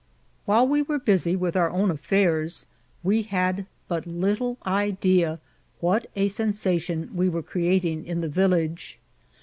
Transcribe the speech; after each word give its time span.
While 0.45 0.67
we 0.67 0.81
were 0.81 0.97
busy 0.97 1.35
with 1.35 1.55
oar 1.55 1.69
own 1.69 1.91
affiors, 1.91 2.65
we 3.03 3.21
had 3.21 3.67
but 3.87 4.07
little 4.07 4.57
idea 4.65 5.39
what 5.79 6.07
a 6.15 6.27
sensation 6.27 7.11
we 7.13 7.29
were 7.29 7.43
creating 7.43 8.07
in 8.07 8.21
the 8.21 8.27
vil 8.27 8.49
lage. 8.49 8.97